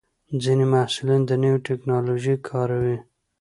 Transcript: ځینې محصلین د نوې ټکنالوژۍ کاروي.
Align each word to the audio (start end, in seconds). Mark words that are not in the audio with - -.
ځینې 0.43 0.65
محصلین 0.73 1.21
د 1.25 1.31
نوې 1.43 1.59
ټکنالوژۍ 1.67 2.35
کاروي. 2.47 2.97